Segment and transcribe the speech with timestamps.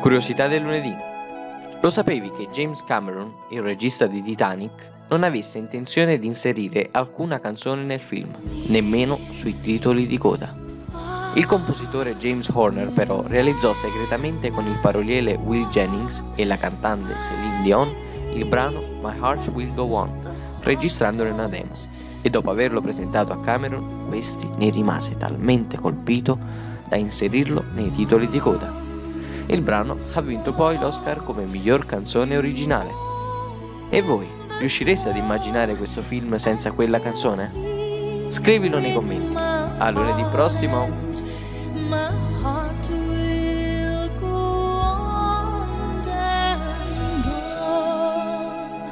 [0.00, 0.94] Curiosità del lunedì.
[1.82, 7.38] Lo sapevi che James Cameron, il regista di Titanic, non avesse intenzione di inserire alcuna
[7.38, 8.30] canzone nel film,
[8.68, 10.56] nemmeno sui titoli di coda?
[11.34, 17.14] Il compositore James Horner però realizzò segretamente con il paroliere Will Jennings e la cantante
[17.18, 17.94] Celine Dion
[18.32, 20.10] il brano My Heart Will Go On,
[20.60, 21.74] registrandolo in una demo,
[22.22, 26.38] e dopo averlo presentato a Cameron, questi ne rimase talmente colpito
[26.88, 28.83] da inserirlo nei titoli di coda.
[29.46, 32.90] Il brano ha vinto poi l'Oscar come miglior canzone originale.
[33.90, 34.26] E voi,
[34.58, 37.52] riuscireste ad immaginare questo film senza quella canzone?
[38.28, 39.36] Scrivilo nei commenti.
[39.36, 42.33] A lunedì prossimo!